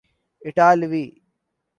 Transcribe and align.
اطالوی 0.45 1.21